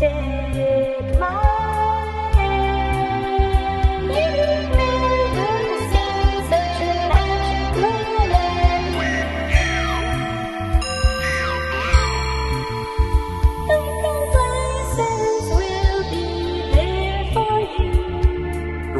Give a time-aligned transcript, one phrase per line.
[0.00, 0.89] Take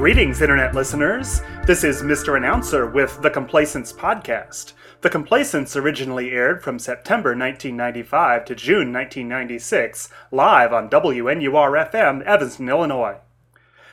[0.00, 1.42] Greetings, Internet listeners.
[1.66, 2.34] This is Mr.
[2.34, 4.72] Announcer with The Complacents Podcast.
[5.02, 12.70] The Complacents originally aired from September 1995 to June 1996, live on WNUR FM, Evanston,
[12.70, 13.18] Illinois.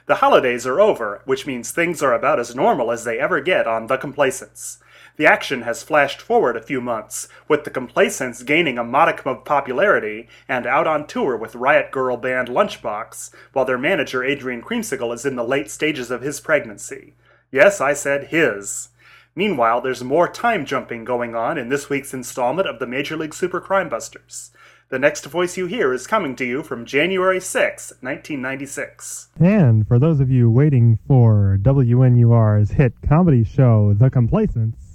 [0.05, 3.67] The holidays are over, which means things are about as normal as they ever get
[3.67, 4.79] on The Complacents.
[5.17, 9.45] The action has flashed forward a few months, with The Complacents gaining a modicum of
[9.45, 15.11] popularity and out on tour with Riot Girl band Lunchbox, while their manager Adrian Creamsicle
[15.11, 17.15] is in the late stages of his pregnancy.
[17.51, 18.89] Yes, I said his.
[19.35, 23.33] Meanwhile, there's more time jumping going on in this week's installment of the Major League
[23.33, 24.51] Super Crime Busters.
[24.89, 29.29] The next voice you hear is coming to you from January 6, 1996.
[29.39, 34.86] And for those of you waiting for WNUR's hit comedy show, The Complacents,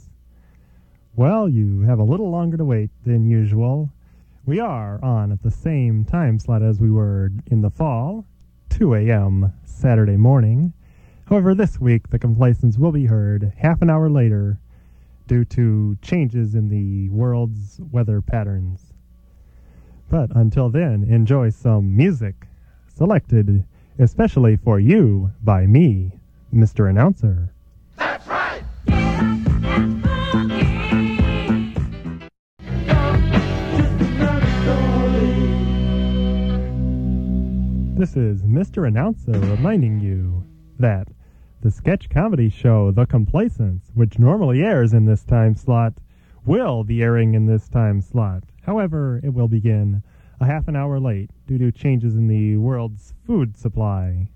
[1.14, 3.90] well, you have a little longer to wait than usual.
[4.46, 8.24] We are on at the same time slot as we were in the fall,
[8.70, 9.52] 2 a.m.
[9.64, 10.72] Saturday morning.
[11.26, 14.58] However, this week the Complacents will be heard half an hour later
[15.26, 18.92] due to changes in the world's weather patterns.
[20.10, 22.46] But until then, enjoy some music
[22.88, 23.64] selected
[23.98, 26.12] especially for you by me,
[26.52, 26.88] Mr.
[26.88, 27.52] Announcer.
[38.02, 38.88] This is Mr.
[38.88, 40.44] Announcer reminding you
[40.80, 41.06] that
[41.60, 45.94] the sketch comedy show The Complacents, which normally airs in this time slot,
[46.44, 48.42] will be airing in this time slot.
[48.62, 50.02] However, it will begin
[50.40, 54.26] a half an hour late due to changes in the world's food supply.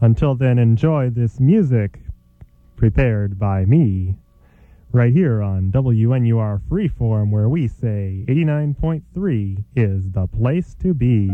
[0.00, 2.00] Until then, enjoy this music
[2.74, 4.16] prepared by me
[4.92, 11.30] right here on WNUR Freeform, where we say 89.3 is the place to be.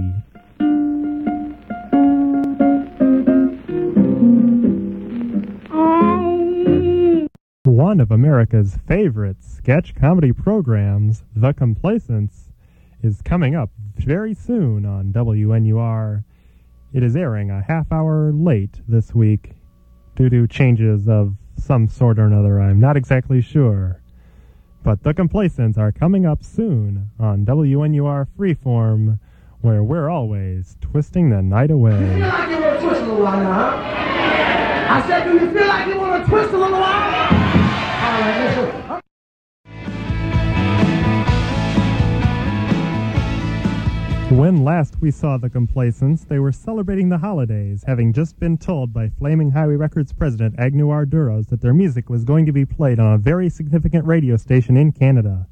[7.94, 12.50] One of America's favorite sketch comedy programs, The Complacents,
[13.05, 16.25] is coming up very soon on WNUR.
[16.93, 19.53] It is airing a half hour late this week
[20.16, 22.60] due to changes of some sort or another.
[22.60, 24.03] I'm not exactly sure.
[24.82, 29.21] But The Complacents are coming up soon on WNUR Freeform,
[29.61, 31.93] where we're always twisting the night away.
[31.97, 33.94] feel like you want to twist a little while now, huh?
[34.97, 36.94] I said, do you feel like you want to twist a little while?
[44.31, 48.93] When last we saw the Complacents, they were celebrating the holidays, having just been told
[48.93, 52.99] by Flaming Highway Records president Agnew Arduros that their music was going to be played
[52.99, 55.47] on a very significant radio station in Canada.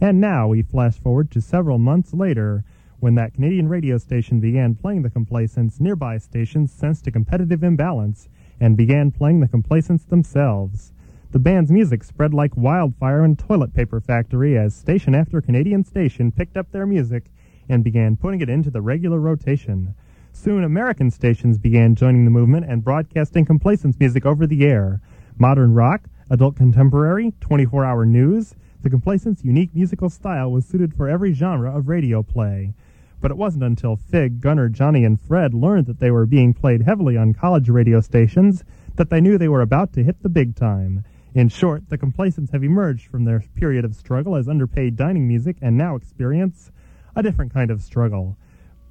[0.00, 2.64] And now we flash forward to several months later,
[3.00, 8.28] when that Canadian radio station began playing the Complacents, nearby stations sensed a competitive imbalance
[8.58, 10.92] and began playing the Complacents themselves.
[11.32, 16.30] The band's music spread like wildfire in toilet paper factory as station after Canadian station
[16.30, 17.32] picked up their music
[17.70, 19.94] and began putting it into the regular rotation.
[20.30, 25.00] Soon, American stations began joining the movement and broadcasting Complacents music over the air.
[25.38, 31.08] Modern rock, adult contemporary, 24 hour news, the Complacents' unique musical style was suited for
[31.08, 32.74] every genre of radio play.
[33.22, 36.82] But it wasn't until Fig, Gunner, Johnny, and Fred learned that they were being played
[36.82, 38.64] heavily on college radio stations
[38.96, 41.04] that they knew they were about to hit the big time.
[41.34, 45.56] In short, the Complacents have emerged from their period of struggle as underpaid dining music
[45.62, 46.70] and now experience
[47.16, 48.36] a different kind of struggle.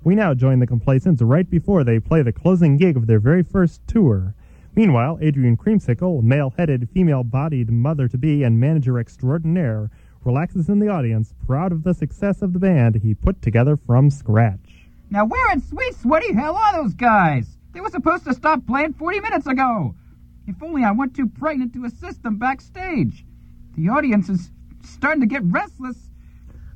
[0.04, 3.44] We now join the Complacents right before they play the closing gig of their very
[3.44, 4.34] first tour.
[4.76, 9.92] Meanwhile, Adrian Creamsicle, male headed, female bodied mother to be and manager extraordinaire,
[10.24, 14.10] relaxes in the audience, proud of the success of the band he put together from
[14.10, 14.88] scratch.
[15.12, 17.58] Now where in sweet sweaty hell are those guys?
[17.74, 19.94] They were supposed to stop playing 40 minutes ago.
[20.48, 23.26] If only I weren't too pregnant to assist them backstage.
[23.76, 24.52] The audience is
[24.84, 25.98] starting to get restless.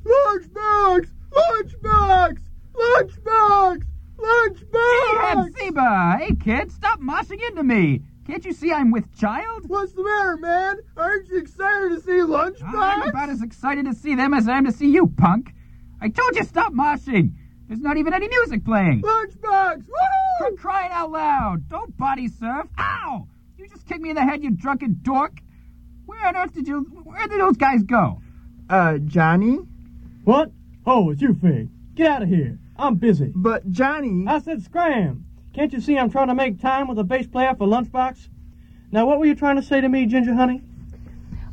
[0.04, 1.08] Lunchbox!
[1.32, 2.38] Lunchbox!
[2.74, 3.82] Lunchbox!
[4.18, 5.52] Lunchbox!
[5.58, 6.18] Hey, Zeba!
[6.20, 8.02] Hey, kid, stop moshing into me.
[8.26, 9.68] Can't you see I'm with child?
[9.68, 10.76] What's the matter, man?
[10.96, 12.74] Aren't you excited to see Lunchbox?
[12.74, 15.52] I'm about as excited to see them as I am to see you, punk.
[16.00, 17.34] I told you stop moshing.
[17.68, 19.02] There's not even any music playing.
[19.02, 19.76] Lunchbox!
[19.78, 20.38] Woohoo!
[20.38, 21.68] For crying out loud!
[21.68, 22.68] Don't body surf!
[22.78, 23.26] Ow!
[23.66, 25.40] You just kicked me in the head, you drunken dork!
[26.04, 26.82] Where on earth did you?
[27.02, 28.20] Where did those guys go?
[28.70, 29.58] Uh, Johnny?
[30.22, 30.52] What?
[30.86, 31.68] Oh, it's you, Fig.
[31.96, 32.60] Get out of here.
[32.76, 33.32] I'm busy.
[33.34, 34.24] But Johnny.
[34.28, 35.26] I said scram.
[35.52, 38.28] Can't you see I'm trying to make time with a bass player for lunchbox?
[38.92, 40.62] Now, what were you trying to say to me, Ginger Honey?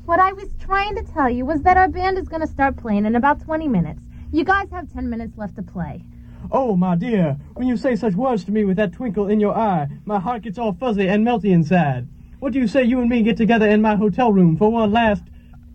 [0.06, 2.77] What I was trying to tell you was that our band is going to start
[2.77, 4.04] playing in about 20 minutes.
[4.31, 6.04] You guys have 10 minutes left to play.
[6.51, 9.55] Oh, my dear, when you say such words to me with that twinkle in your
[9.57, 12.07] eye, my heart gets all fuzzy and melty inside.
[12.39, 14.91] What do you say you and me get together in my hotel room for one
[14.91, 15.23] last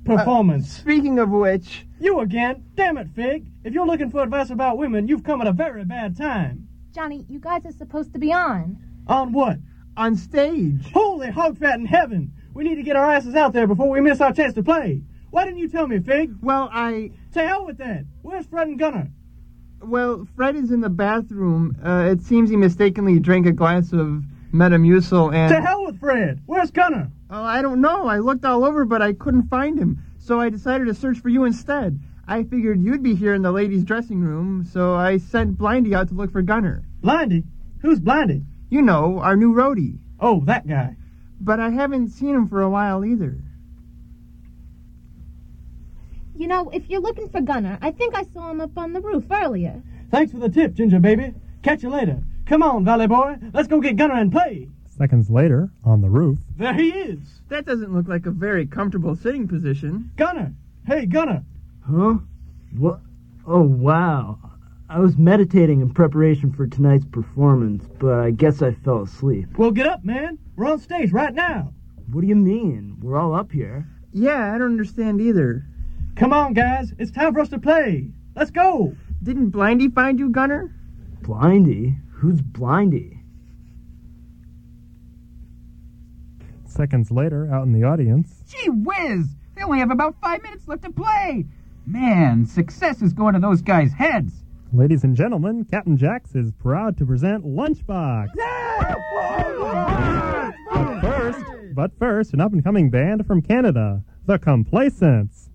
[0.04, 0.78] performance?
[0.78, 2.64] Uh, speaking of which, you again?
[2.74, 3.46] Damn it, Fig.
[3.64, 6.68] If you're looking for advice about women, you've come at a very bad time.
[6.94, 8.76] Johnny, you guys are supposed to be on.
[9.06, 9.58] On what?
[9.98, 10.92] on stage.
[10.92, 12.32] Holy hog fat in heaven!
[12.54, 15.02] We need to get our asses out there before we miss our chance to play.
[15.30, 16.36] Why didn't you tell me, Fig?
[16.40, 17.10] Well, I.
[17.34, 18.04] To hell with that.
[18.22, 19.10] Where's Fred and Gunner?
[19.80, 21.76] Well, Fred is in the bathroom.
[21.84, 25.54] Uh, it seems he mistakenly drank a glass of Metamucil and.
[25.54, 26.40] To hell with Fred!
[26.46, 27.10] Where's Gunner?
[27.30, 28.06] Oh, I don't know.
[28.06, 30.02] I looked all over, but I couldn't find him.
[30.18, 32.00] So I decided to search for you instead.
[32.26, 36.08] I figured you'd be here in the ladies' dressing room, so I sent Blindy out
[36.08, 36.84] to look for Gunner.
[37.02, 37.44] Blindy?
[37.80, 38.44] Who's Blindy?
[38.68, 39.98] You know, our new roadie.
[40.20, 40.96] Oh, that guy.
[41.40, 43.38] But I haven't seen him for a while either.
[46.38, 49.00] You know, if you're looking for Gunner, I think I saw him up on the
[49.00, 49.82] roof earlier.
[50.12, 51.34] Thanks for the tip, Ginger baby.
[51.64, 52.22] Catch you later.
[52.46, 53.38] Come on, Valley Boy.
[53.52, 54.68] Let's go get Gunner and play.
[54.96, 57.18] Seconds later, on the roof, There he is.
[57.48, 60.12] That doesn't look like a very comfortable sitting position.
[60.16, 60.54] Gunner.
[60.86, 61.42] Hey, Gunner.
[61.84, 62.18] Huh?
[62.76, 63.00] What?
[63.44, 64.38] Oh, wow.
[64.88, 69.58] I was meditating in preparation for tonight's performance, but I guess I fell asleep.
[69.58, 70.38] Well, get up, man.
[70.54, 71.72] We're on stage right now.
[72.12, 72.96] What do you mean?
[73.02, 73.88] We're all up here.
[74.12, 75.64] Yeah, I don't understand either.
[76.18, 76.92] Come on, guys.
[76.98, 78.10] It's time for us to play.
[78.34, 78.94] Let's go.
[79.22, 80.74] Didn't Blindy find you, Gunner?
[81.22, 81.98] Blindy?
[82.10, 83.14] Who's Blindy?
[86.78, 89.26] seconds later, out in the audience, Gee whiz!
[89.56, 91.44] They only have about five minutes left to play.
[91.86, 94.44] Man, success is going to those guys' heads.
[94.72, 98.28] ladies and gentlemen, Captain Jax is proud to present Lunchbox.
[100.70, 101.44] But first,
[101.74, 105.47] but first, an up-and-coming band from Canada, The Complacents.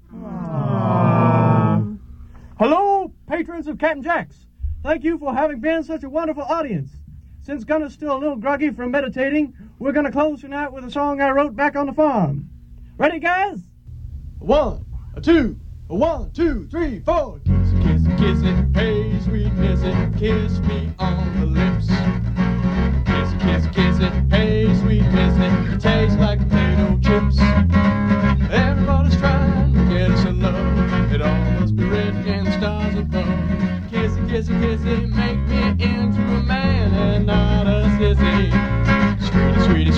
[2.59, 4.45] Hello, patrons of Captain Jack's.
[4.83, 6.91] Thank you for having been such a wonderful audience.
[7.41, 10.91] Since Gunner's still a little groggy from meditating, we're going to close tonight with a
[10.91, 12.49] song I wrote back on the farm.
[12.97, 13.59] Ready, guys?
[14.39, 14.85] One,
[15.21, 17.39] two, one, two, three, four.
[17.39, 21.87] Kiss kiss kiss it, hey, sweet miss it, kiss me on the lips.
[23.07, 28.02] Kiss kiss kiss it, hey, sweet miss it, it tastes like potato chips.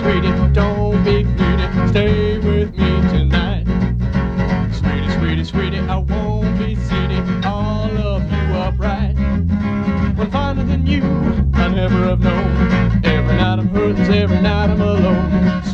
[0.06, 3.66] Sweetie, don't be greedy, stay with me tonight.
[4.72, 7.18] Sweetie, sweetie, sweetie, I won't be seedy.
[7.44, 9.16] I'll love you upright.
[10.16, 11.02] One finer than you,
[11.56, 13.04] I never have known.
[13.04, 15.65] Every night I'm hurting, every night I'm alone.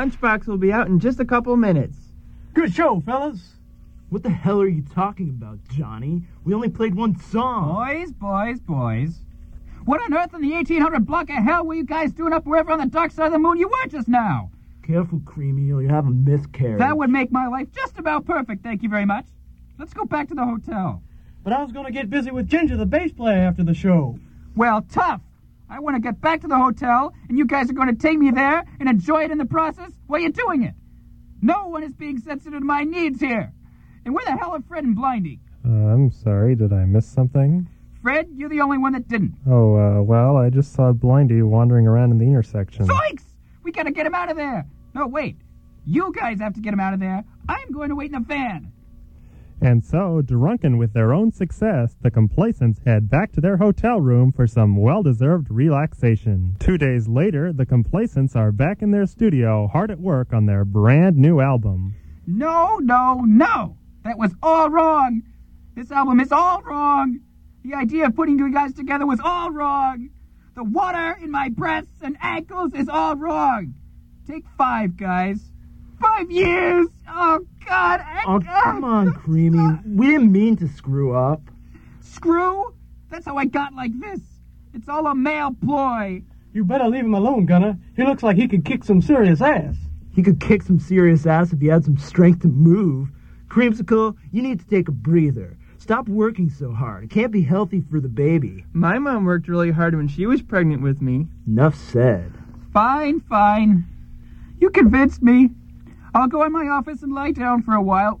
[0.00, 1.98] Lunchbox will be out in just a couple minutes.
[2.54, 3.56] Good show, fellas.
[4.08, 6.22] What the hell are you talking about, Johnny?
[6.42, 7.74] We only played one song.
[7.74, 9.18] Boys, boys, boys.
[9.84, 12.72] What on earth in the 1800 block of hell were you guys doing up wherever
[12.72, 14.50] on the dark side of the moon you were just now?
[14.86, 16.78] Careful, Creamy, or you'll have a miscarriage.
[16.78, 19.26] That would make my life just about perfect, thank you very much.
[19.78, 21.02] Let's go back to the hotel.
[21.44, 24.18] But I was going to get busy with Ginger, the bass player, after the show.
[24.56, 25.20] Well, tough.
[25.70, 28.18] I want to get back to the hotel, and you guys are going to take
[28.18, 30.74] me there and enjoy it in the process while you're doing it.
[31.40, 33.52] No one is being sensitive to my needs here.
[34.04, 35.38] And where the hell are Fred and Blindy?
[35.64, 37.68] Uh, I'm sorry, did I miss something?
[38.02, 39.34] Fred, you're the only one that didn't.
[39.46, 42.88] Oh, uh, well, I just saw Blindy wandering around in the intersection.
[42.88, 43.24] Zoinks!
[43.62, 44.66] We gotta get him out of there.
[44.94, 45.36] No, wait.
[45.86, 47.24] You guys have to get him out of there.
[47.48, 48.72] I'm going to wait in the van.
[49.62, 54.32] And so, drunken with their own success, the complacents head back to their hotel room
[54.32, 56.56] for some well deserved relaxation.
[56.58, 60.64] Two days later, the complacents are back in their studio, hard at work on their
[60.64, 61.94] brand new album.
[62.26, 63.76] No, no, no!
[64.02, 65.22] That was all wrong!
[65.74, 67.20] This album is all wrong!
[67.62, 70.08] The idea of putting you guys together was all wrong!
[70.54, 73.74] The water in my breasts and ankles is all wrong!
[74.26, 75.49] Take five, guys.
[76.00, 76.86] Five years!
[77.08, 78.00] Oh, God!
[78.00, 79.78] I- Oh, come on, Creamy.
[79.86, 81.40] We didn't mean to screw up.
[82.00, 82.74] Screw?
[83.10, 84.20] That's how I got like this.
[84.74, 86.22] It's all a male ploy.
[86.52, 87.76] You better leave him alone, Gunner.
[87.96, 89.76] He looks like he could kick some serious ass.
[90.14, 93.08] He could kick some serious ass if he had some strength to move.
[93.48, 95.56] Creamsicle, you need to take a breather.
[95.78, 97.04] Stop working so hard.
[97.04, 98.64] It can't be healthy for the baby.
[98.72, 101.26] My mom worked really hard when she was pregnant with me.
[101.46, 102.32] Enough said.
[102.72, 103.86] Fine, fine.
[104.60, 105.50] You convinced me.
[106.14, 108.20] I'll go in my office and lie down for a while.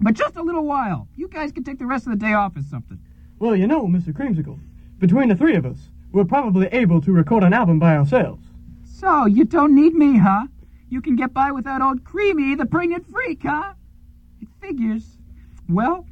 [0.00, 1.08] But just a little while.
[1.16, 2.98] You guys can take the rest of the day off or something.
[3.38, 4.12] Well, you know, Mr.
[4.12, 4.58] Creamsicle,
[4.98, 5.78] between the three of us,
[6.12, 8.46] we're probably able to record an album by ourselves.
[8.84, 10.46] So, you don't need me, huh?
[10.88, 13.74] You can get by without old Creamy, the pregnant freak, huh?
[14.40, 15.18] It figures.
[15.68, 16.06] Well,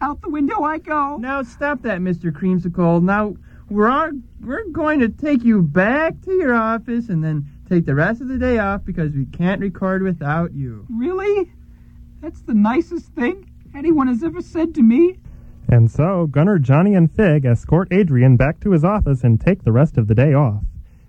[0.00, 1.16] out the window I go.
[1.16, 2.30] Now stop that, Mr.
[2.32, 3.02] Creamsicle.
[3.02, 3.36] Now
[3.70, 7.94] we're on, we're going to take you back to your office and then take the
[7.94, 10.86] rest of the day off because we can't record without you.
[10.88, 11.52] Really?
[12.20, 15.18] That's the nicest thing anyone has ever said to me.
[15.68, 19.72] And so, Gunner, Johnny, and Fig escort Adrian back to his office and take the
[19.72, 20.62] rest of the day off.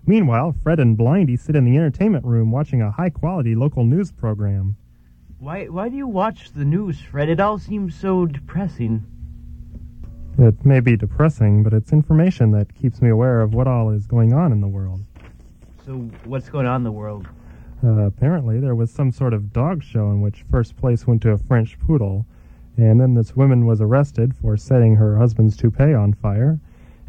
[0.05, 4.11] Meanwhile, Fred and Blindy sit in the entertainment room watching a high quality local news
[4.11, 4.77] program.
[5.39, 7.29] Why why do you watch the news, Fred?
[7.29, 9.05] It all seems so depressing.
[10.39, 14.07] It may be depressing, but it's information that keeps me aware of what all is
[14.07, 15.01] going on in the world.
[15.87, 15.93] So
[16.25, 17.29] what's going on in the world?
[17.81, 21.31] Uh, apparently, there was some sort of dog show in which first place went to
[21.31, 22.25] a French poodle,
[22.75, 26.59] and then this woman was arrested for setting her husband's toupee on fire.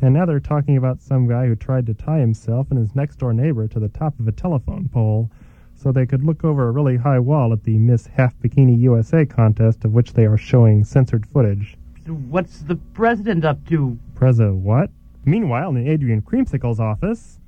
[0.00, 3.16] And now they're talking about some guy who tried to tie himself and his next
[3.16, 5.28] door neighbor to the top of a telephone pole
[5.74, 9.26] so they could look over a really high wall at the Miss Half Bikini USA
[9.26, 11.76] contest of which they are showing censored footage.
[12.06, 13.98] So what's the president up to?
[14.14, 14.90] Preza what?
[15.24, 17.40] Meanwhile, in Adrian Creamsicle's office,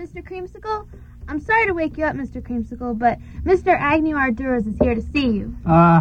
[0.00, 0.22] Mr.
[0.24, 0.88] Creamsicle?
[1.28, 2.40] I'm sorry to wake you up, Mr.
[2.40, 3.78] Creamsicle, but Mr.
[3.78, 5.54] Agnew Arduros is here to see you.
[5.66, 6.00] Uh,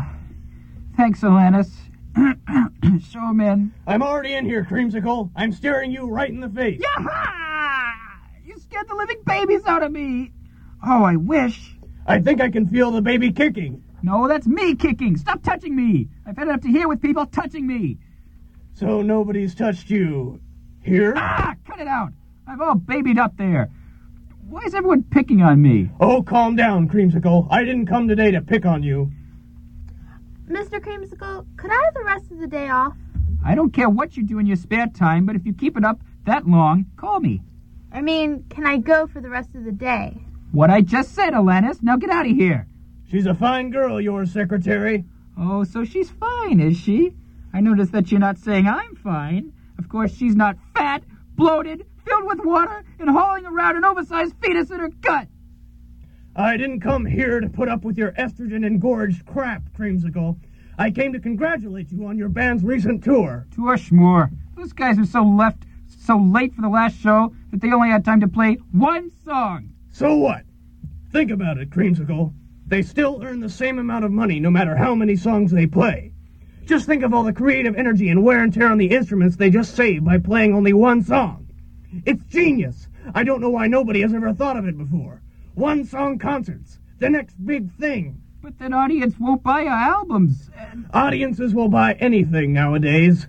[0.96, 1.70] thanks, Alanis.
[3.12, 3.74] Show him in.
[3.86, 5.32] I'm already in here, Creamsicle.
[5.36, 6.82] I'm staring you right in the face.
[6.82, 7.92] Yaha!
[8.46, 10.32] You scared the living babies out of me.
[10.82, 11.76] Oh, I wish.
[12.08, 13.84] I think I can feel the baby kicking.
[14.02, 15.18] No, that's me kicking.
[15.18, 16.08] Stop touching me.
[16.26, 17.98] I've had enough to hear with people touching me.
[18.76, 20.40] So nobody's touched you.
[20.82, 21.14] Here?
[21.18, 22.14] Ah, cut it out.
[22.48, 23.70] I've all babied up there.
[24.50, 25.92] Why is everyone picking on me?
[26.00, 27.48] Oh, calm down, Creamsicle.
[27.52, 29.12] I didn't come today to pick on you.
[30.48, 30.80] Mr.
[30.80, 32.98] Creamsicle, could I have the rest of the day off?
[33.46, 35.86] I don't care what you do in your spare time, but if you keep it
[35.86, 37.44] up that long, call me.
[37.92, 40.18] I mean, can I go for the rest of the day?
[40.52, 41.84] What I just said, Alanis.
[41.84, 42.68] Now get out of here.
[43.08, 45.06] She's a fine girl, your secretary.
[45.38, 47.14] Oh, so she's fine, is she?
[47.54, 49.54] I notice that you're not saying I'm fine.
[49.78, 51.04] Of course, she's not fat,
[51.36, 55.28] bloated, filled with water, and hauling around an oversized fetus in her gut.
[56.36, 60.38] I didn't come here to put up with your estrogen engorged crap, Creamsicle.
[60.78, 63.46] I came to congratulate you on your band's recent tour.
[63.54, 64.32] Tour schmoor.
[64.56, 68.06] Those guys were so left, so late for the last show that they only had
[68.06, 69.70] time to play one song.
[69.92, 70.44] So what?
[71.12, 72.34] Think about it, Creamsicle.
[72.68, 76.14] They still earn the same amount of money no matter how many songs they play.
[76.66, 79.50] Just think of all the creative energy and wear and tear on the instruments they
[79.50, 81.49] just saved by playing only one song.
[82.06, 82.88] It's genius.
[83.14, 85.22] I don't know why nobody has ever thought of it before.
[85.56, 88.22] One song concerts, the next big thing.
[88.42, 90.50] But that audience won't buy your albums.
[90.94, 93.28] Audiences will buy anything nowadays.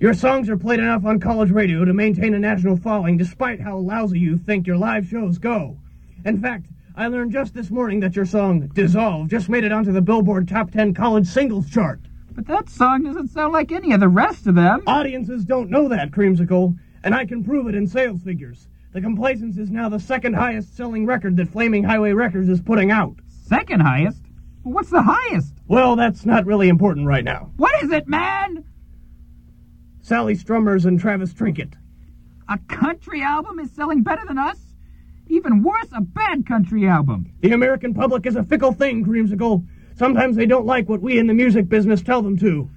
[0.00, 3.76] Your songs are played enough on college radio to maintain a national following despite how
[3.78, 5.78] lousy you think your live shows go.
[6.24, 9.92] In fact, I learned just this morning that your song, Dissolve, just made it onto
[9.92, 12.00] the Billboard Top 10 College Singles Chart.
[12.32, 14.82] But that song doesn't sound like any of the rest of them.
[14.86, 16.76] Audiences don't know that, Creamsicle,
[17.08, 18.68] and I can prove it in sales figures.
[18.92, 22.90] The Complacents is now the second highest selling record that Flaming Highway Records is putting
[22.90, 23.16] out.
[23.46, 24.20] Second highest?
[24.62, 25.54] What's the highest?
[25.66, 27.50] Well, that's not really important right now.
[27.56, 28.62] What is it, man?
[30.02, 31.76] Sally Strummers and Travis Trinket.
[32.46, 34.58] A country album is selling better than us?
[35.28, 37.32] Even worse, a bad country album.
[37.40, 39.66] The American public is a fickle thing, Creamsicle.
[39.96, 42.68] Sometimes they don't like what we in the music business tell them to.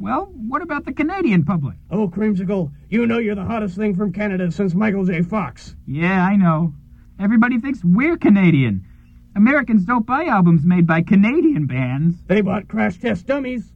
[0.00, 1.76] Well, what about the Canadian public?
[1.90, 5.20] Oh, Creamsicle, you know you're the hottest thing from Canada since Michael J.
[5.20, 5.76] Fox.
[5.86, 6.72] Yeah, I know.
[7.20, 8.86] Everybody thinks we're Canadian.
[9.36, 12.16] Americans don't buy albums made by Canadian bands.
[12.26, 13.74] They bought Crash Test Dummies.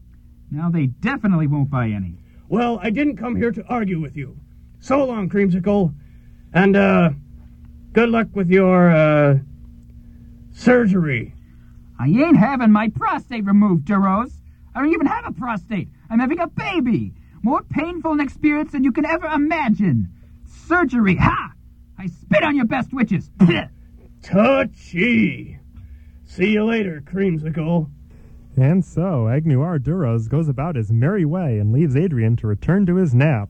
[0.50, 2.16] Now they definitely won't buy any.
[2.48, 4.38] Well, I didn't come here to argue with you.
[4.80, 5.94] So long, Creamsicle.
[6.54, 7.10] And, uh,
[7.92, 9.38] good luck with your, uh,
[10.52, 11.34] surgery.
[11.98, 14.32] I ain't having my prostate removed, Duros.
[14.74, 15.88] I don't even have a prostate.
[16.14, 17.12] I'm having a baby.
[17.42, 20.10] More painful an experience than you can ever imagine.
[20.46, 21.50] Surgery, ha!
[21.98, 23.32] I spit on your best witches.
[24.22, 25.58] Touchy.
[26.24, 27.90] See you later, Creamsicle.
[28.56, 32.94] And so, Agnew Arduros goes about his merry way and leaves Adrian to return to
[32.94, 33.48] his nap.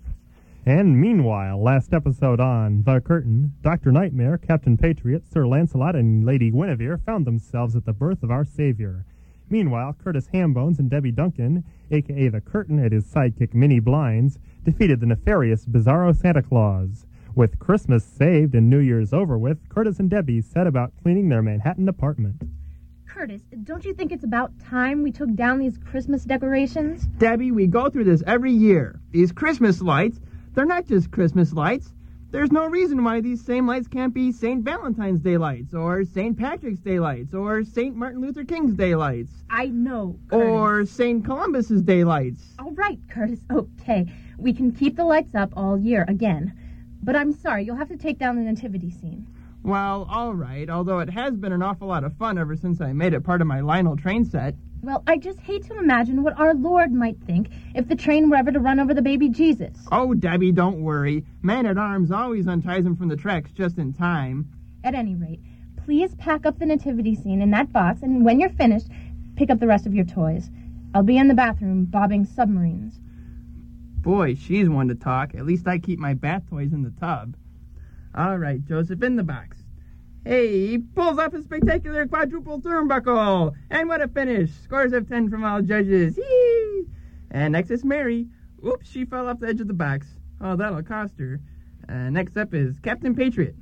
[0.64, 3.92] And meanwhile, last episode on The Curtain, Dr.
[3.92, 8.47] Nightmare, Captain Patriot, Sir Lancelot, and Lady Guinevere found themselves at the birth of our
[8.47, 9.04] Savior.
[9.51, 15.01] Meanwhile, Curtis Hambones and Debbie Duncan, aka The Curtain and his sidekick Minnie Blinds, defeated
[15.01, 17.07] the nefarious Bizarro Santa Claus.
[17.35, 21.43] With Christmas saved and New Year's over with, Curtis and Debbie set about cleaning their
[21.43, 22.43] Manhattan apartment.
[23.07, 27.07] Curtis, don't you think it's about time we took down these Christmas decorations?
[27.19, 29.01] Debbie, we go through this every year.
[29.11, 30.21] These Christmas lights,
[30.55, 31.93] they're not just Christmas lights.
[32.35, 34.64] There's no reason why these same lights can't be St.
[34.64, 36.37] Valentine's Day lights, or St.
[36.37, 37.95] Patrick's Day lights, or St.
[37.95, 40.49] Martin Luther King's Day lights, I know, Curtis.
[40.49, 41.25] or St.
[41.25, 42.43] Columbus's Day lights.
[42.59, 43.38] All right, Curtis.
[43.53, 46.53] Okay, we can keep the lights up all year again.
[47.05, 49.29] But I'm sorry, you'll have to take down the nativity scene.
[49.62, 52.93] Well, all right, although it has been an awful lot of fun ever since I
[52.93, 54.57] made it part of my Lionel train set.
[54.85, 58.37] Well, I just hate to imagine what our Lord might think if the train were
[58.37, 59.75] ever to run over the baby Jesus.
[59.91, 61.25] Oh, Debbie, don't worry.
[61.41, 64.47] Man at Arms always unties him from the tracks just in time.
[64.85, 65.41] At any rate,
[65.83, 68.88] please pack up the nativity scene in that box, and when you're finished,
[69.37, 70.50] pick up the rest of your toys.
[70.95, 73.00] I'll be in the bathroom bobbing submarines.
[74.03, 75.35] Boy, she's one to talk.
[75.35, 77.37] At least I keep my bath toys in the tub.
[78.14, 79.63] All right, Joseph, in the box.
[80.25, 83.52] Hey, he pulls off a spectacular quadruple turnbuckle.
[83.71, 84.50] And what a finish.
[84.62, 86.16] Scores of 10 from all judges.
[86.16, 86.87] Yee!
[87.31, 88.28] And next is Mary.
[88.66, 90.07] Oops, she fell off the edge of the box.
[90.40, 91.40] Oh, that'll cost her.
[91.88, 93.54] Uh, next up is Captain Patriot.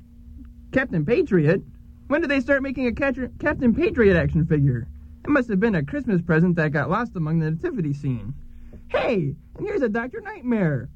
[0.71, 1.62] Captain Patriot?
[2.07, 4.87] When did they start making a Captain Patriot action figure?
[5.25, 8.34] It must have been a Christmas present that got lost among the nativity scene.
[8.89, 10.21] Hey, and here's a Dr.
[10.21, 10.89] Nightmare.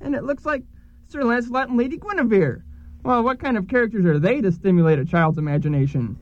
[0.00, 0.64] And it looks like
[1.06, 2.64] Sir Lancelot and Lady Guinevere.
[3.02, 6.16] Well, what kind of characters are they to stimulate a child's imagination?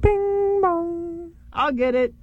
[0.00, 1.32] Bing bong.
[1.52, 2.14] I'll get it.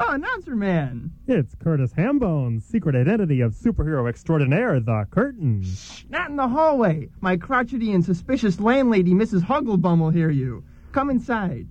[0.00, 1.10] Oh, announcer man.
[1.26, 5.64] It's Curtis Hambones, secret identity of superhero extraordinaire, The Curtain.
[5.64, 7.08] Shh, not in the hallway.
[7.20, 9.42] My crotchety and suspicious landlady, Mrs.
[9.42, 10.62] Hugglebum, will hear you.
[10.92, 11.66] Come inside.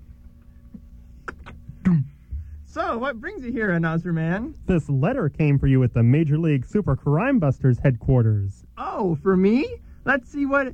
[2.66, 4.54] So, what brings you here, announcer man?
[4.68, 8.66] This letter came for you at the Major League Super Crime Busters headquarters.
[8.78, 9.78] Oh, for me?
[10.08, 10.74] Let's see what.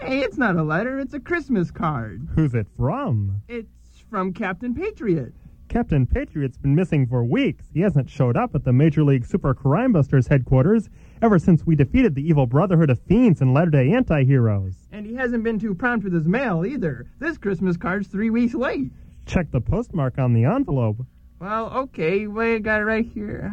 [0.00, 2.28] Hey, it's not a letter, it's a Christmas card.
[2.36, 3.42] Who's it from?
[3.48, 5.34] It's from Captain Patriot.
[5.68, 7.64] Captain Patriot's been missing for weeks.
[7.74, 10.88] He hasn't showed up at the Major League Super Crime Busters headquarters
[11.20, 14.86] ever since we defeated the evil Brotherhood of Fiends and Latter day Anti Heroes.
[14.92, 17.10] And he hasn't been too prompt with his mail either.
[17.18, 18.92] This Christmas card's three weeks late.
[19.26, 21.04] Check the postmark on the envelope.
[21.40, 23.52] Well, okay, wait, I got it right here.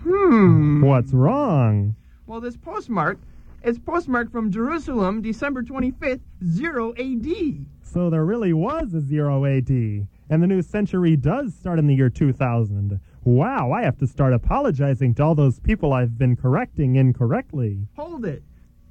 [0.00, 0.82] Hmm.
[0.84, 1.94] What's wrong?
[2.26, 3.20] Well, this postmark,
[3.64, 7.64] it's postmarked from Jerusalem, December 25th, 0 AD.
[7.82, 11.94] So there really was a zero AD, and the new century does start in the
[11.94, 13.00] year 2000.
[13.24, 17.88] Wow, I have to start apologizing to all those people I've been correcting incorrectly.
[17.96, 18.42] Hold it.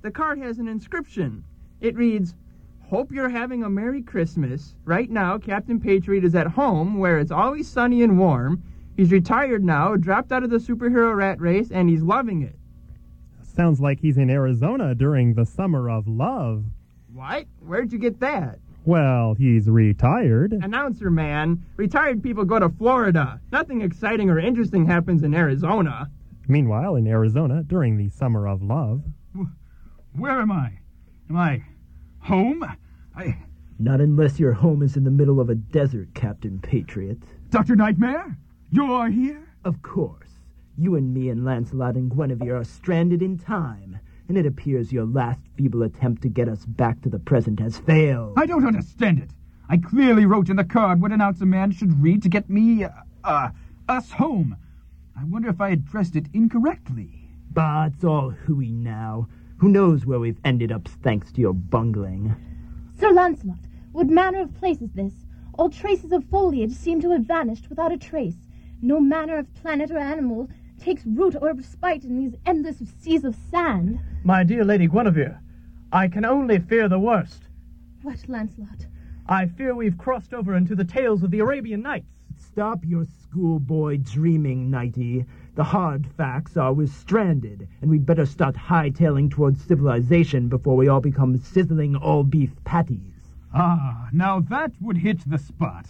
[0.01, 1.43] The card has an inscription.
[1.79, 2.33] It reads,
[2.89, 4.73] Hope you're having a Merry Christmas.
[4.85, 8.63] Right now, Captain Patriot is at home where it's always sunny and warm.
[8.97, 12.55] He's retired now, dropped out of the superhero rat race, and he's loving it.
[13.55, 16.65] Sounds like he's in Arizona during the summer of love.
[17.13, 17.45] What?
[17.59, 18.57] Where'd you get that?
[18.85, 20.53] Well, he's retired.
[20.53, 23.39] Announcer man, retired people go to Florida.
[23.51, 26.09] Nothing exciting or interesting happens in Arizona.
[26.47, 29.03] Meanwhile, in Arizona, during the summer of love.
[30.13, 30.79] Where am I?
[31.29, 31.63] Am I
[32.19, 32.65] home?
[33.15, 33.37] I.
[33.79, 37.19] Not unless your home is in the middle of a desert, Captain Patriot.
[37.49, 37.75] Dr.
[37.75, 38.37] Nightmare?
[38.69, 39.47] You're here?
[39.63, 40.32] Of course.
[40.75, 45.05] You and me and Lancelot and Guinevere are stranded in time, and it appears your
[45.05, 48.33] last feeble attempt to get us back to the present has failed.
[48.37, 49.29] I don't understand it.
[49.69, 52.85] I clearly wrote in the card what an announcer man should read to get me,
[52.85, 52.89] uh,
[53.23, 53.49] uh,
[53.87, 54.57] us home.
[55.15, 57.29] I wonder if I addressed it incorrectly.
[57.51, 59.27] Bah, it's all hooey now.
[59.57, 62.35] Who knows where we've ended up thanks to your bungling?
[62.99, 63.59] Sir Lancelot,
[63.91, 65.13] what manner of place is this?
[65.53, 68.47] All traces of foliage seem to have vanished without a trace.
[68.81, 70.49] No manner of planet or animal
[70.83, 74.01] takes root or respite in these endless seas of sand.
[74.23, 75.39] My dear Lady Guinevere,
[75.93, 77.43] I can only fear the worst.
[78.01, 78.85] What, Lancelot?
[79.25, 82.11] I fear we've crossed over into the tales of the Arabian Nights.
[82.37, 85.25] Stop your schoolboy dreaming, Nighty.
[85.55, 90.89] The hard facts are we're stranded, and we'd better start hightailing towards civilization before we
[90.89, 93.37] all become sizzling all beef patties.
[93.53, 95.85] Ah, now that would hit the spot.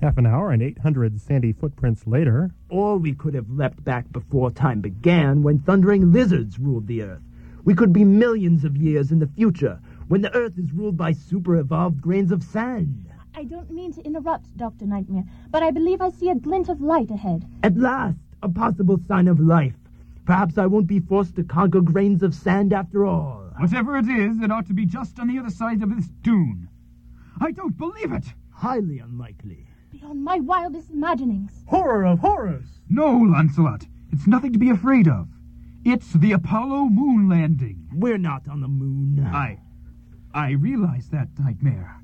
[0.00, 4.50] Half an hour and 800 sandy footprints later, Or we could have leapt back before
[4.50, 7.22] time began when thundering lizards ruled the earth.
[7.64, 11.12] We could be millions of years in the future when the earth is ruled by
[11.12, 13.08] super evolved grains of sand.
[13.34, 14.86] I don't mean to interrupt, Dr.
[14.86, 17.46] Nightmare, but I believe I see a glint of light ahead.
[17.62, 19.74] At last, a possible sign of life.
[20.26, 23.50] Perhaps I won't be forced to conquer grains of sand after all.
[23.58, 26.68] Whatever it is, it ought to be just on the other side of this dune.
[27.40, 28.24] I don't believe it.
[28.50, 29.68] Highly unlikely.
[30.04, 31.64] Beyond my wildest imaginings.
[31.66, 32.82] Horror of horrors!
[32.90, 33.86] No, Lancelot.
[34.12, 35.28] It's nothing to be afraid of.
[35.82, 37.88] It's the Apollo moon landing.
[37.90, 39.26] We're not on the moon.
[39.32, 39.60] I.
[40.34, 42.02] I realize that, Nightmare.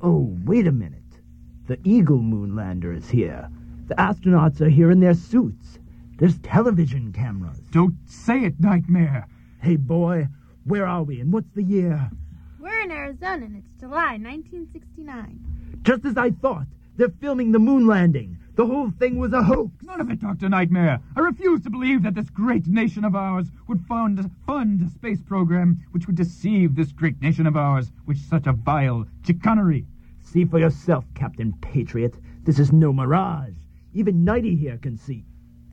[0.00, 1.20] Oh, wait a minute.
[1.68, 3.48] The Eagle Moonlander is here.
[3.86, 5.78] The astronauts are here in their suits.
[6.18, 7.60] There's television cameras.
[7.70, 9.28] Don't say it, Nightmare.
[9.62, 10.26] Hey, boy,
[10.64, 12.10] where are we and what's the year?
[12.58, 15.78] We're in Arizona and it's July 1969.
[15.82, 16.66] Just as I thought.
[16.96, 18.38] They're filming the moon landing.
[18.54, 19.84] The whole thing was a hoax.
[19.84, 20.48] None of it, Dr.
[20.48, 20.98] Nightmare.
[21.14, 25.20] I refuse to believe that this great nation of ours would fund, fund a space
[25.20, 29.84] program which would deceive this great nation of ours with such a vile chicanery.
[30.20, 32.16] See for yourself, Captain Patriot.
[32.44, 33.52] This is no mirage.
[33.92, 35.26] Even Nighty here can see.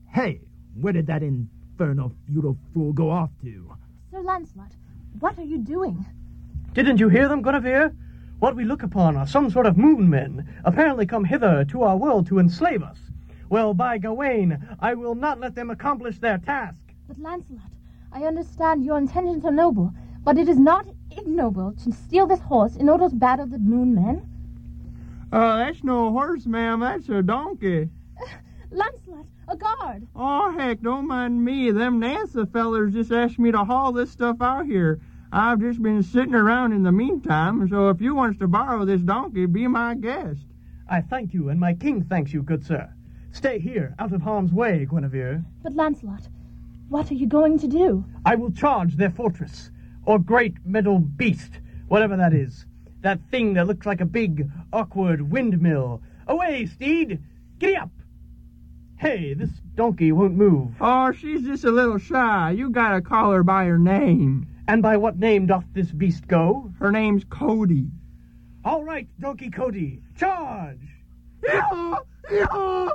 [0.09, 0.41] Hey,
[0.75, 3.73] where did that infernal feudal fool go off to?
[4.11, 4.73] Sir Lancelot,
[5.19, 6.05] what are you doing?
[6.73, 7.95] Didn't you hear them, Guinevere?
[8.43, 11.95] What we look upon are some sort of moon men, apparently come hither to our
[11.95, 12.99] world to enslave us.
[13.47, 16.93] Well, by Gawain, I will not let them accomplish their task.
[17.07, 17.71] But Lancelot,
[18.11, 19.93] I understand your intentions are noble,
[20.25, 23.95] but it is not ignoble to steal this horse in order to battle the moon
[23.95, 24.27] men.
[25.31, 26.81] Uh, that's no horse, ma'am.
[26.81, 27.87] That's a donkey.
[28.71, 30.05] Lancelot, a guard!
[30.17, 31.71] Oh, heck, don't mind me.
[31.71, 34.99] Them NASA fellers just asked me to haul this stuff out here.
[35.35, 39.01] I've just been sitting around in the meantime, so if you wants to borrow this
[39.01, 40.45] donkey, be my guest.
[40.87, 42.93] I thank you, and my king thanks you, good sir.
[43.31, 45.43] Stay here, out of harm's way, Guinevere.
[45.63, 46.29] But Lancelot,
[46.87, 48.05] what are you going to do?
[48.23, 49.71] I will charge their fortress,
[50.05, 51.53] or great metal beast,
[51.87, 52.67] whatever that is.
[53.01, 56.03] That thing that looks like a big, awkward windmill.
[56.27, 57.23] Away, steed!
[57.57, 57.89] Giddy up!
[58.97, 60.75] Hey, this donkey won't move.
[60.79, 62.51] Oh, she's just a little shy.
[62.51, 64.47] You gotta call her by her name.
[64.67, 66.71] And by what name doth this beast go?
[66.79, 67.89] Her name's Cody.
[68.63, 70.79] All right, Donkey Cody, charge!
[71.43, 71.97] Yeah,
[72.31, 72.89] yeah.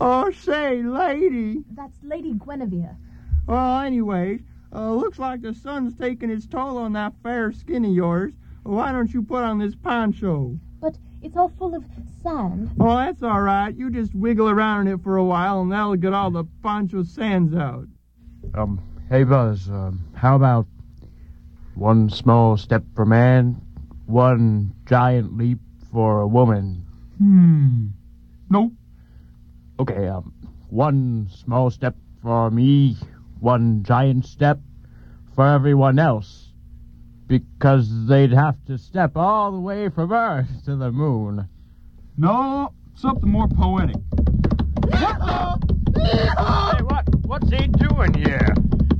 [0.00, 1.64] Oh, say, lady.
[1.72, 2.96] That's Lady Guinevere.
[3.46, 4.40] Well, anyways,
[4.74, 8.32] uh, looks like the sun's taking its toll on that fair skin of yours.
[8.62, 10.58] Why don't you put on this poncho?
[10.80, 11.84] But it's all full of
[12.22, 12.70] sand.
[12.80, 13.74] Oh, that's all right.
[13.74, 17.02] You just wiggle around in it for a while, and that'll get all the poncho
[17.02, 17.86] sands out.
[18.54, 20.66] Um, hey Buzz, um, how about
[21.74, 23.60] one small step for man,
[24.06, 25.58] one giant leap
[25.92, 26.84] for a woman?
[27.18, 27.88] Hmm.
[28.50, 28.72] Nope.
[29.80, 30.32] Okay, um,
[30.70, 32.96] one small step for me,
[33.40, 34.60] one giant step
[35.34, 36.47] for everyone else.
[37.28, 41.46] Because they'd have to step all the way from Earth to the moon.
[42.16, 43.96] No, something more poetic.
[44.90, 47.04] Hey, what?
[47.26, 48.54] What's he doing here?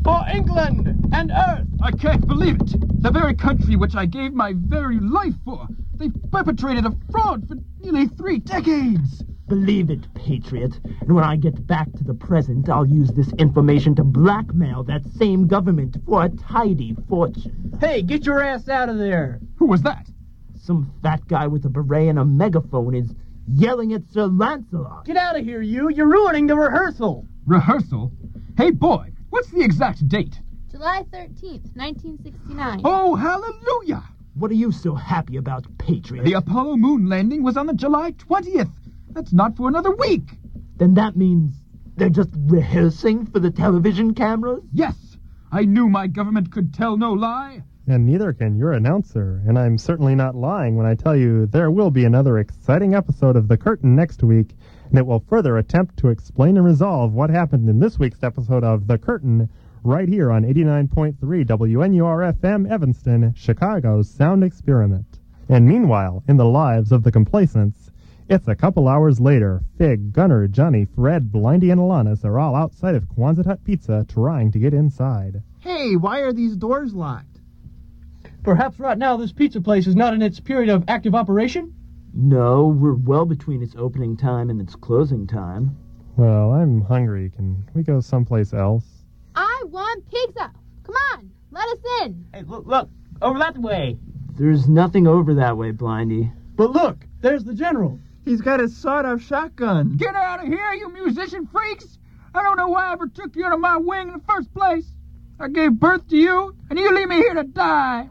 [0.05, 1.67] For England and Earth!
[1.83, 3.03] I can't believe it.
[3.03, 5.67] The very country which I gave my very life for.
[5.95, 9.25] They've perpetrated a fraud for nearly three decades.
[9.49, 10.79] Believe it, Patriot.
[11.01, 15.07] And when I get back to the present, I'll use this information to blackmail that
[15.17, 17.77] same government for a tidy fortune.
[17.81, 19.41] Hey, get your ass out of there.
[19.57, 20.11] Who was that?
[20.55, 23.15] Some fat guy with a beret and a megaphone is
[23.51, 25.07] yelling at Sir Lancelot.
[25.07, 25.89] Get out of here, you.
[25.89, 27.27] You're ruining the rehearsal.
[27.47, 28.13] Rehearsal?
[28.59, 30.39] Hey, boy, what's the exact date?
[30.71, 32.83] July 13th, 1969.
[32.85, 34.05] Oh, hallelujah!
[34.35, 36.25] What are you so happy about, Patriot?
[36.25, 38.71] The Apollo moon landing was on the July 20th.
[39.19, 40.29] That's not for another week.
[40.77, 41.51] Then that means
[41.97, 44.63] they're just rehearsing for the television cameras?
[44.73, 44.95] Yes,
[45.51, 47.65] I knew my government could tell no lie.
[47.89, 49.43] and neither can your announcer.
[49.45, 53.35] And I'm certainly not lying when I tell you there will be another exciting episode
[53.35, 54.55] of The Curtain next week,
[54.89, 58.63] and it will further attempt to explain and resolve what happened in this week's episode
[58.63, 59.49] of The Curtain
[59.83, 65.19] right here on 89.3 WNUR FM Evanston, Chicago's Sound Experiment.
[65.49, 67.91] And meanwhile, in the lives of the complacents,
[68.29, 69.63] it's a couple hours later.
[69.79, 74.53] Fig, Gunner, Johnny, Fred, Blindy, and Alanis are all outside of Quonset Hut Pizza trying
[74.53, 75.43] to get inside.
[75.61, 77.41] Hey, why are these doors locked?
[78.43, 81.75] Perhaps right now this pizza place is not in its period of active operation?
[82.13, 85.77] No, we're well between its opening time and its closing time.
[86.17, 87.31] Well, I'm hungry.
[87.31, 88.85] Can we go someplace else?
[89.35, 90.51] I want pizza.
[90.85, 92.27] Come on, let us in.
[92.33, 92.91] Hey, look, look,
[93.23, 93.97] over that way.
[94.39, 96.33] There's nothing over that way, Blindy.
[96.57, 98.01] But look, there's the general.
[98.29, 99.97] He's got a sawed-off shotgun.
[99.97, 101.99] Get out of here, you musician freaks!
[102.35, 104.85] I don't know why I ever took you under my wing in the first place.
[105.41, 108.11] I gave birth to you, and you leave me here to die.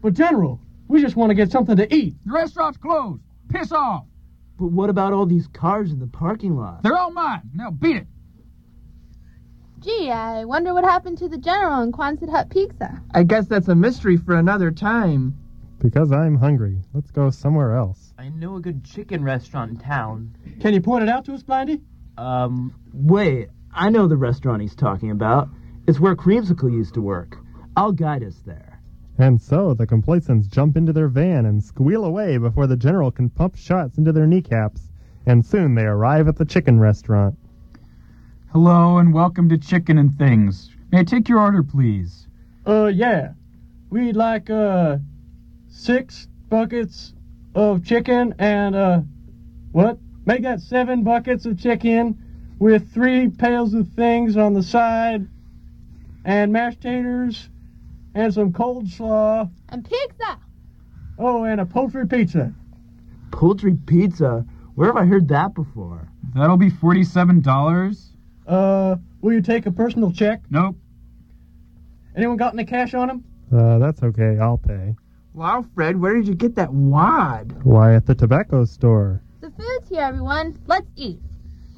[0.00, 2.16] But General, we just want to get something to eat.
[2.26, 3.22] The restaurant's closed.
[3.50, 4.04] Piss off.
[4.58, 6.82] But what about all these cars in the parking lot?
[6.82, 7.48] They're all mine.
[7.54, 8.08] Now beat it.
[9.78, 13.00] Gee, I wonder what happened to the general and Quonset Hut Pizza.
[13.14, 15.38] I guess that's a mystery for another time.
[15.78, 16.78] Because I'm hungry.
[16.92, 18.11] Let's go somewhere else.
[18.22, 20.36] I know a good chicken restaurant in town.
[20.60, 21.80] Can you point it out to us, Blindy?
[22.16, 25.48] Um, Wait, I know the restaurant he's talking about.
[25.88, 27.36] It's where Creamsicle used to work.
[27.76, 28.80] I'll guide us there.
[29.18, 33.28] And so the complacents jump into their van and squeal away before the general can
[33.28, 34.82] pump shots into their kneecaps.
[35.26, 37.36] And soon they arrive at the chicken restaurant.
[38.52, 40.70] Hello and welcome to Chicken and Things.
[40.92, 42.28] May I take your order, please?
[42.64, 43.32] Uh, yeah.
[43.90, 44.98] We'd like, uh,
[45.68, 47.14] six buckets
[47.54, 49.00] of chicken and, uh,
[49.72, 49.98] what?
[50.24, 55.26] Make that seven buckets of chicken with three pails of things on the side
[56.24, 57.48] and mashed taters
[58.14, 59.48] and some cold slaw.
[59.68, 60.38] And pizza.
[61.18, 62.54] Oh, and a poultry pizza.
[63.30, 64.46] Poultry pizza?
[64.74, 66.08] Where have I heard that before?
[66.34, 68.06] That'll be $47.
[68.46, 70.42] Uh, will you take a personal check?
[70.50, 70.76] Nope.
[72.16, 73.24] Anyone got any cash on them?
[73.52, 74.38] Uh, that's okay.
[74.40, 74.94] I'll pay.
[75.34, 77.64] Wow, Fred, where did you get that wad?
[77.64, 79.22] Why, at the tobacco store.
[79.40, 80.58] The food's here, everyone.
[80.66, 81.20] Let's eat.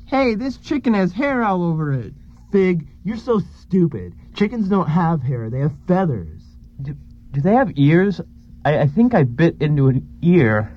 [0.06, 2.14] Hey, this chicken has hair all over it.
[2.50, 4.14] Fig, you're so stupid.
[4.34, 6.42] Chickens don't have hair, they have feathers.
[6.82, 6.96] do,
[7.30, 8.20] do they have ears?
[8.64, 10.72] I, I think I bit into an ear.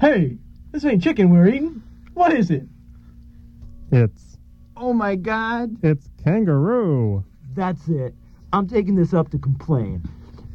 [0.00, 0.38] Hey,
[0.72, 1.82] this ain't chicken we're eating.
[2.14, 2.66] What is it?
[3.92, 4.38] It's.
[4.76, 5.76] Oh my god.
[5.84, 7.24] It's kangaroo.
[7.54, 8.14] That's it.
[8.52, 10.02] I'm taking this up to complain.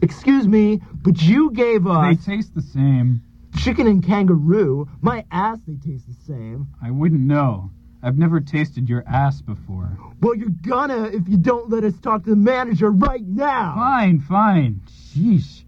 [0.04, 3.22] Excuse me, but you gave us They taste the same.
[3.58, 4.90] chicken and kangaroo.
[5.02, 6.68] My ass, they taste the same.
[6.82, 7.72] I wouldn't know.
[8.02, 9.98] I've never tasted your ass before.
[10.22, 13.76] Well, you're gonna if you don't let us talk to the manager right now.
[13.76, 14.82] Fine, fine.
[14.90, 15.64] Sheesh.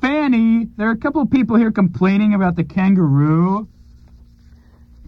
[0.00, 3.68] Fanny, there are a couple of people here complaining about the kangaroo.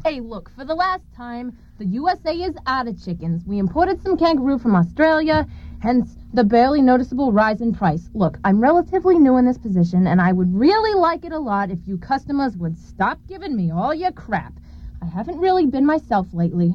[0.04, 3.42] Hey, look, for the last time, the USA is out of chickens.
[3.44, 5.48] We imported some kangaroo from Australia,
[5.85, 8.09] hence the barely noticeable rise in price.
[8.14, 11.70] Look, I'm relatively new in this position, and I would really like it a lot
[11.70, 14.55] if you customers would stop giving me all your crap.
[15.03, 16.73] I haven't really been myself lately.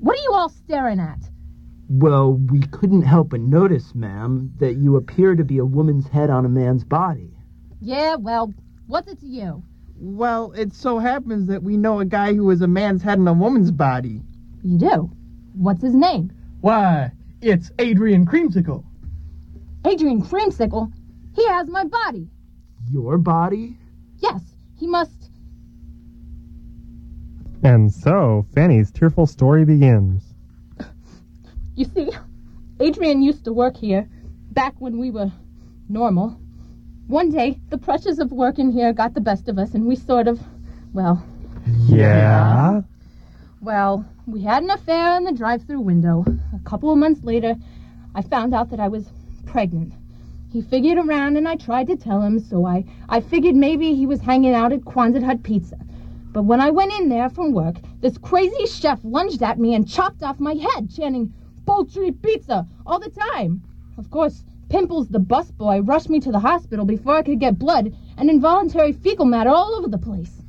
[0.00, 1.18] What are you all staring at?
[1.88, 6.28] Well, we couldn't help but notice, ma'am, that you appear to be a woman's head
[6.28, 7.30] on a man's body.
[7.80, 8.52] Yeah, well,
[8.86, 9.62] what's it to you?
[9.98, 13.26] Well, it so happens that we know a guy who is a man's head in
[13.26, 14.20] a woman's body.
[14.62, 15.10] You do?
[15.54, 16.32] What's his name?
[16.60, 18.84] Why, it's Adrian Creamsicle.
[19.84, 20.92] Adrian Creamsicle.
[21.34, 22.28] He has my body.
[22.90, 23.76] Your body?
[24.18, 24.40] Yes,
[24.78, 25.30] he must.
[27.64, 30.34] And so Fanny's tearful story begins.
[31.74, 32.10] You see,
[32.80, 34.06] Adrian used to work here
[34.50, 35.32] back when we were
[35.88, 36.38] normal.
[37.06, 39.96] One day, the pressures of work in here got the best of us, and we
[39.96, 40.38] sort of,
[40.92, 41.24] well,
[41.86, 42.82] Yeah?
[43.62, 46.24] well, we had an affair in the drive through window.
[46.54, 47.56] A couple of months later,
[48.14, 49.10] I found out that I was
[49.46, 49.94] pregnant.
[50.52, 54.06] He figured around, and I tried to tell him, so I, I figured maybe he
[54.06, 55.78] was hanging out at Quonset Hut Pizza.
[56.32, 59.88] But when I went in there from work, this crazy chef lunged at me and
[59.88, 61.32] chopped off my head, chanting,
[61.66, 63.62] Poultry pizza, all the time.
[63.98, 67.94] Of course, Pimples the busboy rushed me to the hospital before I could get blood
[68.16, 70.41] and involuntary fecal matter all over the place.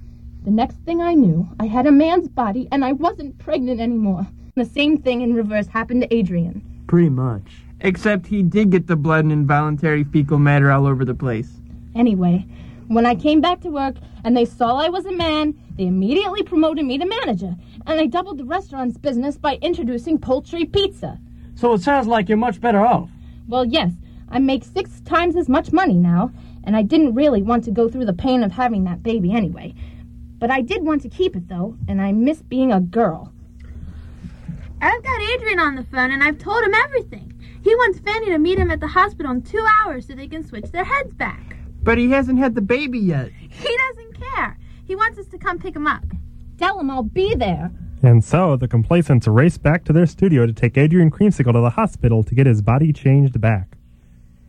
[0.43, 4.27] The next thing I knew, I had a man's body and I wasn't pregnant anymore.
[4.55, 6.61] The same thing in reverse happened to Adrian.
[6.87, 7.63] Pretty much.
[7.79, 11.49] Except he did get the blood and involuntary fecal matter all over the place.
[11.95, 12.45] Anyway,
[12.87, 16.43] when I came back to work and they saw I was a man, they immediately
[16.43, 17.55] promoted me to manager,
[17.87, 21.19] and they doubled the restaurant's business by introducing poultry pizza.
[21.55, 23.09] So it sounds like you're much better off.
[23.47, 23.91] Well, yes,
[24.29, 26.31] I make six times as much money now,
[26.65, 29.73] and I didn't really want to go through the pain of having that baby anyway.
[30.43, 33.31] But I did want to keep it, though, and I miss being a girl.
[34.81, 37.41] I've got Adrian on the phone and I've told him everything.
[37.63, 40.45] He wants Fanny to meet him at the hospital in two hours so they can
[40.45, 41.55] switch their heads back.
[41.81, 43.31] But he hasn't had the baby yet.
[43.31, 44.57] He doesn't care.
[44.83, 46.03] He wants us to come pick him up.
[46.57, 47.71] Tell him I'll be there.
[48.01, 51.69] And so the complacents race back to their studio to take Adrian Creamsicle to the
[51.69, 53.77] hospital to get his body changed back.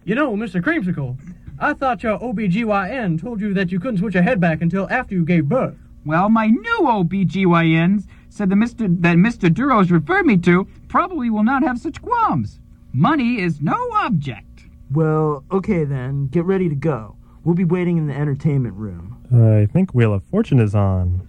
[0.02, 0.60] You know, Mr.
[0.60, 1.16] Creamsicle,
[1.60, 5.14] I thought your OBGYN told you that you couldn't switch your head back until after
[5.14, 5.76] you gave birth.
[6.04, 9.00] Well, my new OBGYNs said that Mr.
[9.00, 9.48] that Mr.
[9.48, 12.60] Duros referred me to probably will not have such qualms.
[12.92, 14.64] Money is no object.
[14.92, 16.28] Well, okay then.
[16.28, 17.16] Get ready to go.
[17.44, 19.16] We'll be waiting in the entertainment room.
[19.32, 21.26] I think Wheel of Fortune is on.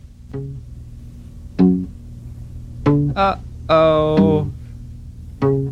[3.16, 3.38] Uh
[3.70, 4.52] oh.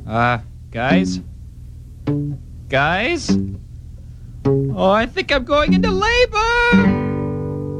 [0.07, 0.39] Uh,
[0.71, 1.19] guys?
[2.69, 3.37] Guys?
[4.45, 7.12] Oh, I think I'm going into labor!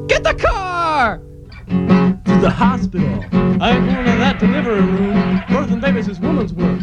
[0.07, 1.19] Get the car!
[1.67, 3.07] To the hospital.
[3.61, 5.41] I ain't going to that delivery room.
[5.49, 6.81] Birth and babies is woman's work.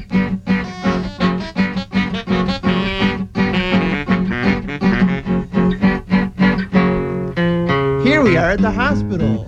[8.02, 9.46] Here we are at the hospital.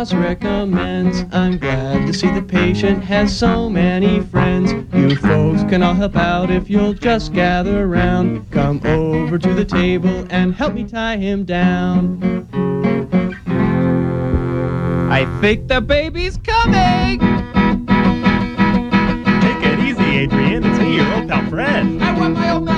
[0.00, 1.26] Boss recommends.
[1.30, 4.72] I'm glad to see the patient has so many friends.
[4.94, 8.50] You folks can all help out if you'll just gather round.
[8.50, 12.48] Come over to the table and help me tie him down.
[15.10, 17.20] I think the baby's coming!
[19.42, 20.64] Take it easy, Adrian.
[20.64, 21.84] It's me, your old pal Fred.
[22.00, 22.69] I want my old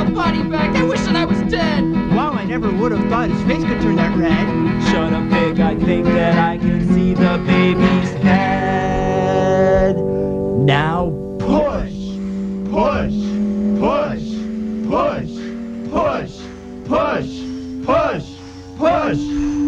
[2.52, 4.46] never would have thought his face could turn that red.
[4.90, 5.58] Shut up, pig.
[5.58, 9.96] I think that I can see the baby's head.
[9.96, 11.96] Now Push,
[12.70, 13.16] push,
[13.80, 14.26] push,
[14.90, 15.32] push,
[15.90, 16.32] push,
[16.88, 17.32] push,
[17.86, 18.26] push,
[18.76, 19.22] push,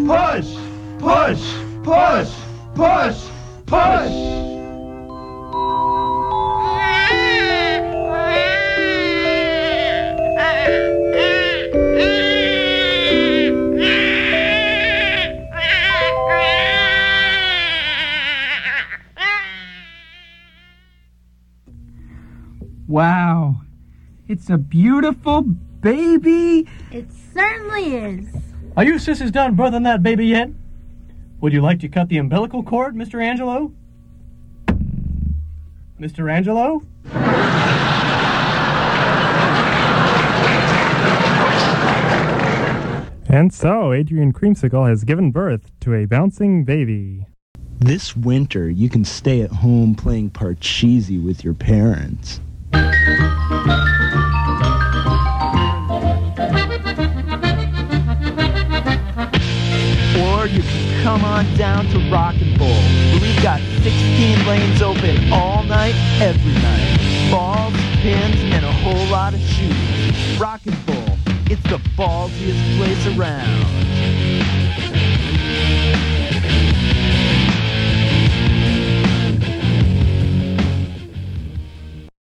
[0.05, 0.47] push,
[1.01, 1.41] push,
[1.83, 2.31] push,
[2.75, 3.19] push,
[3.65, 4.11] push.
[4.11, 4.34] Wow.
[24.27, 26.67] It's a beautiful baby.
[26.91, 28.27] It certainly is.
[28.75, 30.49] Are you sissies done birthing that baby yet?
[31.41, 33.21] Would you like to cut the umbilical cord, Mr.
[33.21, 33.71] Angelo?
[35.99, 36.31] Mr.
[36.31, 36.81] Angelo?
[43.29, 47.27] And so, Adrian Creamsicle has given birth to a bouncing baby.
[47.79, 52.39] This winter, you can stay at home playing Parcheesi with your parents.
[61.05, 65.93] Come on down to Rock and Bowl, where we've got 16 lanes open all night,
[66.19, 67.29] every night.
[67.29, 70.39] Balls, pins, and a whole lot of shoes.
[70.39, 71.15] Rock and Bowl,
[71.45, 73.65] it's the ballsiest place around.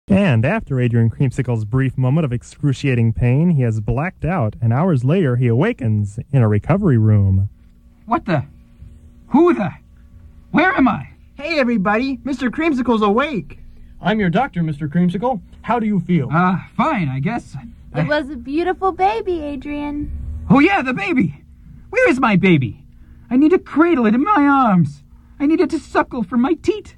[0.08, 5.04] And after Adrian Creamsicle's brief moment of excruciating pain, he has blacked out, and hours
[5.04, 7.50] later he awakens in a recovery room.
[8.06, 8.46] What the?
[9.30, 9.70] Who the?
[10.50, 11.10] Where am I?
[11.34, 12.18] Hey, everybody.
[12.18, 12.50] Mr.
[12.50, 13.58] Creamsicle's awake.
[14.00, 14.88] I'm your doctor, Mr.
[14.88, 15.40] Creamsicle.
[15.62, 16.28] How do you feel?
[16.32, 17.56] Uh, fine, I guess.
[17.94, 20.10] It was a beautiful baby, Adrian.
[20.48, 21.44] Oh, yeah, the baby.
[21.90, 22.84] Where is my baby?
[23.30, 25.02] I need to cradle it in my arms.
[25.38, 26.96] I need it to suckle from my teat.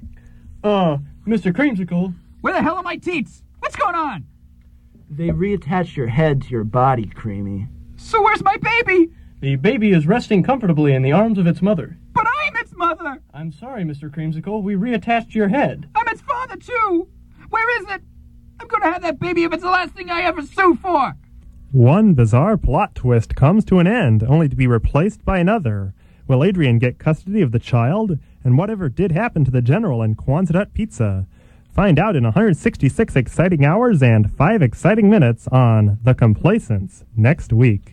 [0.63, 1.53] Uh, Mr.
[1.53, 3.43] Creamsicle, Where the hell are my teats?
[3.59, 4.25] What's going on?
[5.09, 7.67] They reattached your head to your body, Creamy.
[7.97, 9.11] So where's my baby?
[9.39, 11.97] the baby is resting comfortably in the arms of its mother.
[12.83, 13.21] But I'm mother.
[13.33, 14.09] I'm sorry, Mr.
[14.09, 14.61] Creamsicle.
[14.61, 15.89] We reattached your head.
[15.95, 17.07] I'm its father, too.
[17.49, 18.01] Where is it?
[18.59, 21.13] I'm going to have that baby if it's the last thing I ever sue for.
[21.71, 25.93] One bizarre plot twist comes to an end, only to be replaced by another.
[26.27, 28.19] Will Adrian get custody of the child?
[28.43, 31.25] And whatever did happen to the general in Quonset Pizza?
[31.73, 37.92] Find out in 166 exciting hours and 5 exciting minutes on The Complacents next week.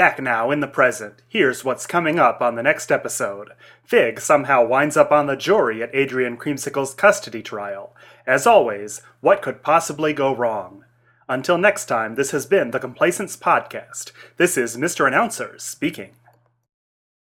[0.00, 3.50] Back now in the present, here's what's coming up on the next episode.
[3.84, 7.94] Fig somehow winds up on the jury at Adrian Creamsicle's custody trial.
[8.26, 10.86] As always, what could possibly go wrong?
[11.28, 14.12] Until next time, this has been the Complacents Podcast.
[14.38, 15.06] This is Mr.
[15.06, 16.14] Announcer speaking.